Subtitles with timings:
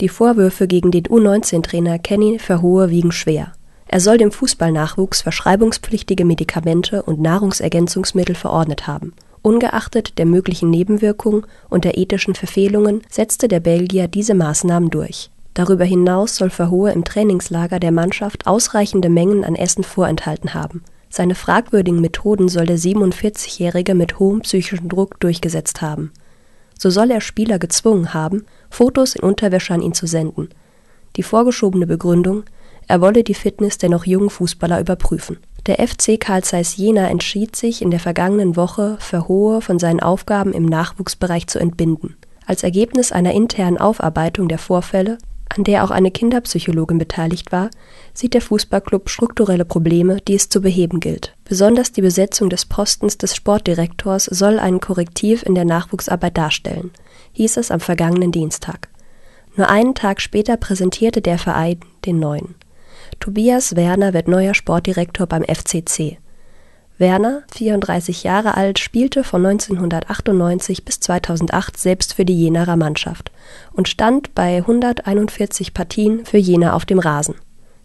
[0.00, 3.52] Die Vorwürfe gegen den U19-Trainer Kenny Verhoeven wiegen schwer.
[3.86, 9.12] Er soll dem Fußballnachwuchs verschreibungspflichtige Medikamente und Nahrungsergänzungsmittel verordnet haben.
[9.42, 15.30] Ungeachtet der möglichen Nebenwirkungen und der ethischen Verfehlungen setzte der Belgier diese Maßnahmen durch.
[15.52, 20.82] Darüber hinaus soll Verhoeven im Trainingslager der Mannschaft ausreichende Mengen an Essen vorenthalten haben.
[21.10, 26.10] Seine fragwürdigen Methoden soll der 47-Jährige mit hohem psychischen Druck durchgesetzt haben
[26.80, 30.48] so soll er Spieler gezwungen haben, Fotos in Unterwäsche an ihn zu senden.
[31.16, 32.44] Die vorgeschobene Begründung,
[32.88, 35.36] er wolle die Fitness der noch jungen Fußballer überprüfen.
[35.66, 40.54] Der FC Carl Zeiss Jena entschied sich in der vergangenen Woche, Verhohe von seinen Aufgaben
[40.54, 42.16] im Nachwuchsbereich zu entbinden.
[42.46, 45.18] Als Ergebnis einer internen Aufarbeitung der Vorfälle
[45.56, 47.70] an der auch eine Kinderpsychologin beteiligt war,
[48.14, 51.34] sieht der Fußballclub strukturelle Probleme, die es zu beheben gilt.
[51.44, 56.92] Besonders die Besetzung des Postens des Sportdirektors soll ein Korrektiv in der Nachwuchsarbeit darstellen,
[57.32, 58.88] hieß es am vergangenen Dienstag.
[59.56, 62.54] Nur einen Tag später präsentierte der Verein den neuen.
[63.18, 66.18] Tobias Werner wird neuer Sportdirektor beim FCC.
[67.00, 73.32] Werner, 34 Jahre alt, spielte von 1998 bis 2008 selbst für die Jenaer Mannschaft
[73.72, 77.36] und stand bei 141 Partien für Jena auf dem Rasen.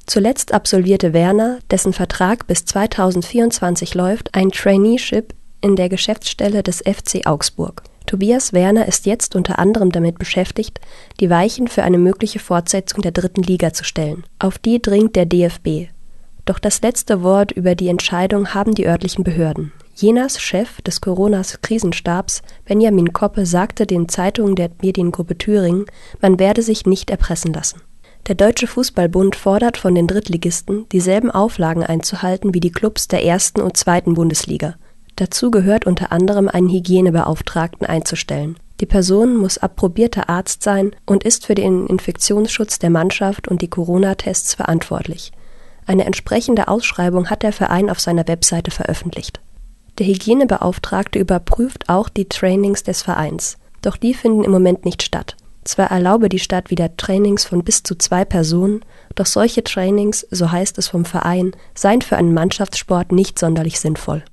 [0.05, 7.25] Zuletzt absolvierte Werner, dessen Vertrag bis 2024 läuft, ein Traineeship in der Geschäftsstelle des FC
[7.25, 7.83] Augsburg.
[8.05, 10.79] Tobias Werner ist jetzt unter anderem damit beschäftigt,
[11.19, 14.25] die Weichen für eine mögliche Fortsetzung der dritten Liga zu stellen.
[14.39, 15.94] Auf die dringt der DFB.
[16.45, 19.71] Doch das letzte Wort über die Entscheidung haben die örtlichen Behörden.
[19.95, 25.85] Jenas Chef des Coronas-Krisenstabs, Benjamin Koppe, sagte den Zeitungen der Mediengruppe Thüringen,
[26.21, 27.81] man werde sich nicht erpressen lassen.
[28.27, 33.61] Der Deutsche Fußballbund fordert von den Drittligisten, dieselben Auflagen einzuhalten wie die Clubs der ersten
[33.61, 34.75] und zweiten Bundesliga.
[35.15, 38.57] Dazu gehört unter anderem einen Hygienebeauftragten einzustellen.
[38.81, 43.69] Die Person muss approbierter Arzt sein und ist für den Infektionsschutz der Mannschaft und die
[43.69, 45.31] Corona-Tests verantwortlich.
[45.85, 49.39] Eine entsprechende Ausschreibung hat der Verein auf seiner Webseite veröffentlicht.
[49.97, 55.37] Der Hygienebeauftragte überprüft auch die Trainings des Vereins, doch die finden im Moment nicht statt.
[55.63, 58.81] Zwar erlaube die Stadt wieder Trainings von bis zu zwei Personen,
[59.15, 64.23] doch solche Trainings, so heißt es vom Verein, seien für einen Mannschaftssport nicht sonderlich sinnvoll